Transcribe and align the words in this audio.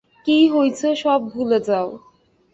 কি 0.27 0.37
হইছে 0.47 0.87
সব 0.95 1.19
ভুলে 1.33 1.59
যাও। 1.67 1.87